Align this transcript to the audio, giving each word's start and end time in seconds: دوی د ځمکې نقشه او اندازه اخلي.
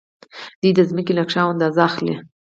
دوی 0.61 0.71
د 0.75 0.79
ځمکې 0.89 1.13
نقشه 1.17 1.39
او 1.43 1.49
اندازه 1.53 1.81
اخلي. 1.89 2.15